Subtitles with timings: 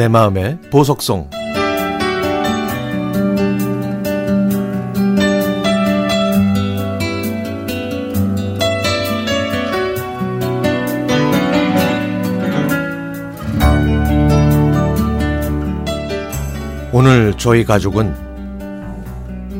[0.00, 1.28] 내 마음의 보석송
[16.94, 18.14] 오늘 저희 가족은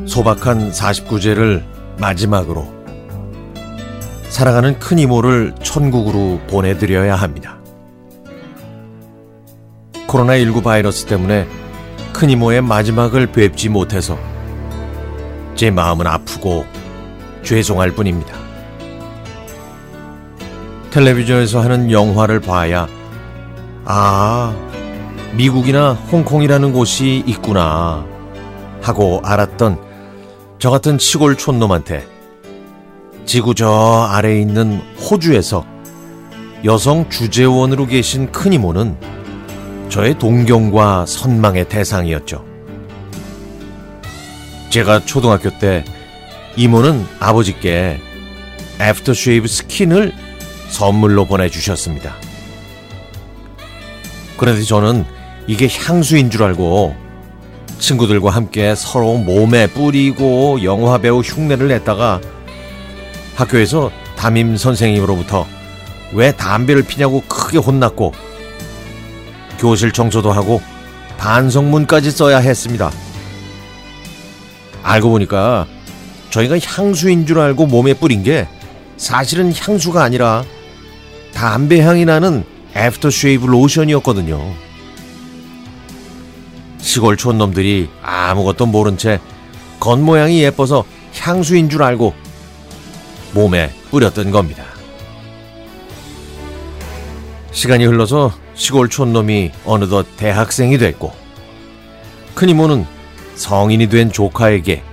[0.07, 1.63] 소박한 49제를
[1.99, 2.67] 마지막으로
[4.29, 7.60] 사랑하는 큰 이모를 천국으로 보내드려야 합니다.
[10.11, 11.47] 코로나19 바이러스 때문에
[12.11, 14.19] 큰 이모의 마지막을 뵙지 못해서
[15.55, 16.65] 제 마음은 아프고
[17.43, 18.35] 죄송할 뿐입니다.
[20.91, 22.87] 텔레비전에서 하는 영화를 봐야
[23.85, 24.53] 아,
[25.35, 28.05] 미국이나 홍콩이라는 곳이 있구나
[28.81, 29.79] 하고 알았던
[30.59, 32.05] 저 같은 시골 촌놈한테
[33.25, 35.65] 지구 저 아래에 있는 호주에서
[36.65, 38.97] 여성 주재원으로 계신 큰 이모는
[39.91, 42.45] 저의 동경과 선망의 대상이었죠.
[44.69, 45.83] 제가 초등학교 때
[46.55, 47.99] 이모는 아버지께
[48.79, 50.13] 애프터쉐이브 스킨을
[50.69, 52.15] 선물로 보내주셨습니다.
[54.37, 55.03] 그런데 저는
[55.45, 56.95] 이게 향수인 줄 알고
[57.77, 62.21] 친구들과 함께 서로 몸에 뿌리고 영화배우 흉내를 냈다가
[63.35, 65.45] 학교에서 담임 선생님으로부터
[66.13, 68.13] 왜 담배를 피냐고 크게 혼났고
[69.61, 70.59] 교실 청소도 하고
[71.19, 72.91] 반성문까지 써야 했습니다.
[74.81, 75.67] 알고 보니까
[76.31, 78.47] 저희가 향수인 줄 알고 몸에 뿌린 게
[78.97, 80.43] 사실은 향수가 아니라
[81.33, 82.43] 담배 향이 나는
[82.75, 84.51] 애프터쉐이브 로션이었거든요.
[86.79, 89.19] 시골 촌놈들이 아무것도 모른 채
[89.79, 90.83] 겉모양이 예뻐서
[91.19, 92.15] 향수인 줄 알고
[93.33, 94.70] 몸에 뿌렸던 겁니다.
[97.51, 101.13] 시간이 흘러서 시골 촌 놈이 어느덧 대학생이 됐고
[102.33, 102.85] 큰 이모는
[103.35, 104.83] 성인이 된 조카에게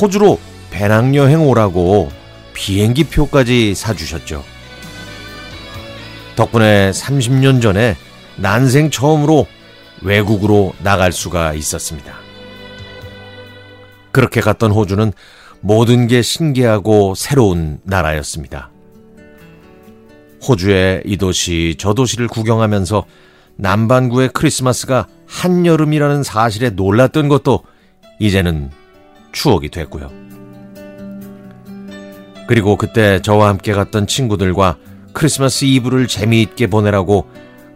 [0.00, 0.38] 호주로
[0.70, 2.10] 배낭여행 오라고
[2.52, 4.44] 비행기 표까지 사주셨죠.
[6.36, 7.96] 덕분에 30년 전에
[8.36, 9.46] 난생 처음으로
[10.02, 12.16] 외국으로 나갈 수가 있었습니다.
[14.12, 15.12] 그렇게 갔던 호주는
[15.60, 18.70] 모든 게 신기하고 새로운 나라였습니다.
[20.48, 23.04] 호주의 이 도시 저 도시를 구경하면서
[23.56, 27.64] 남반구의 크리스마스가 한여름이라는 사실에 놀랐던 것도
[28.18, 28.70] 이제는
[29.32, 30.10] 추억이 됐고요.
[32.48, 34.78] 그리고 그때 저와 함께 갔던 친구들과
[35.12, 37.28] 크리스마스 이브를 재미있게 보내라고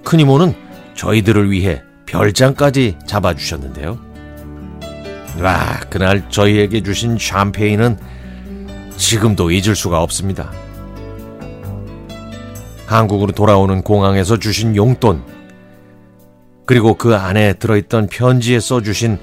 [0.02, 0.54] 큰 이모는
[0.94, 3.98] 저희들을 위해 별장까지 잡아주셨는데요.
[5.40, 7.98] 와, 그날 저희에게 주신 샴페인은
[8.96, 10.52] 지금도 잊을 수가 없습니다.
[12.92, 15.22] 한국으로 돌아오는 공항에서 주신 용돈,
[16.66, 19.18] 그리고 그 안에 들어있던 편지에 써주신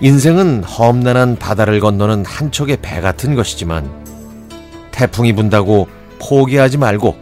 [0.00, 3.90] 인생은 험난한 바다를 건너는 한 척의 배 같은 것이지만
[4.90, 5.88] 태풍이 분다고
[6.18, 7.16] 포기하지 말고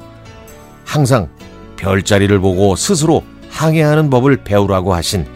[0.84, 1.28] 항상
[1.76, 5.26] 별자리를 보고 스스로 항해하는 법을 배우라고 하신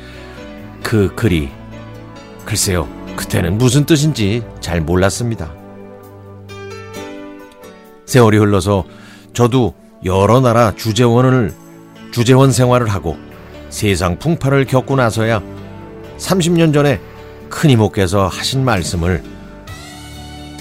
[0.82, 1.50] 그 글이
[2.44, 5.52] 글쎄요 그때는 무슨 뜻인지 잘 몰랐습니다.
[8.06, 8.84] 세월이 흘러서
[9.32, 9.74] 저도
[10.04, 11.54] 여러 나라 주재원을
[12.10, 13.16] 주재원 생활을 하고
[13.70, 15.42] 세상 풍파를 겪고 나서야
[16.18, 17.00] 30년 전에
[17.48, 19.22] 큰 이모께서 하신 말씀을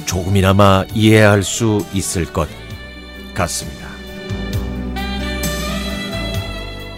[0.05, 2.47] 조금이나마 이해할 수 있을 것
[3.33, 3.87] 같습니다.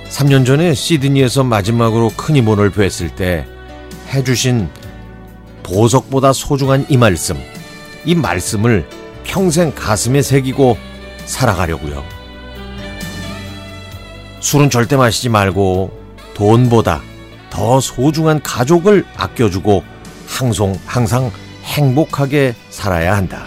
[0.09, 3.47] 3년 전에 시드니에서 마지막으로 큰 이모를 뵀을 때
[4.13, 4.69] 해주신
[5.63, 7.37] 보석보다 소중한 이 말씀,
[8.05, 8.87] 이 말씀을
[9.23, 10.77] 평생 가슴에 새기고
[11.25, 12.22] 살아가려고요.
[14.43, 15.89] 술은 절대 마시지 말고
[16.33, 17.01] 돈보다
[17.49, 19.83] 더 소중한 가족을 아껴주고
[20.27, 21.31] 항상, 항상
[21.63, 23.45] 행복하게 살아야 한다.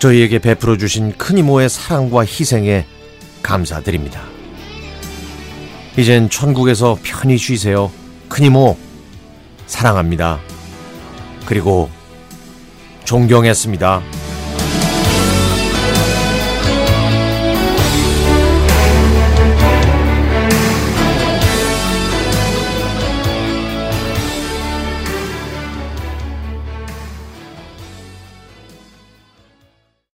[0.00, 2.84] 저희에게 베풀어 주신 큰 이모의 사랑과 희생에
[3.44, 4.22] 감사드립니다.
[5.96, 7.92] 이젠 천국에서 편히 쉬세요.
[8.28, 8.76] 큰 이모,
[9.68, 10.40] 사랑합니다.
[11.46, 11.88] 그리고
[13.04, 14.25] 존경했습니다.